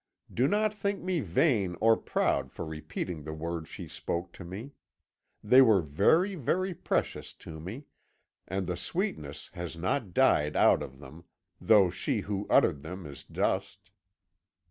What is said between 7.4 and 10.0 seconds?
me, and the sweetness has